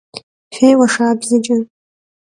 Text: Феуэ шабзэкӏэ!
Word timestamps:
Феуэ 0.55 0.87
шабзэкӏэ! 0.93 1.57